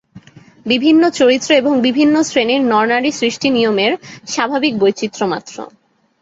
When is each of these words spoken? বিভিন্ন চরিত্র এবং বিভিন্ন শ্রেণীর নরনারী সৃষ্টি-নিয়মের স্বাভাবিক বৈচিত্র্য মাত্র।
বিভিন্ন 0.65 1.03
চরিত্র 1.11 1.49
এবং 1.53 1.73
বিভিন্ন 1.81 2.15
শ্রেণীর 2.23 2.61
নরনারী 2.63 3.11
সৃষ্টি-নিয়মের 3.11 3.91
স্বাভাবিক 4.27 4.73
বৈচিত্র্য 4.79 5.23
মাত্র। 5.25 5.55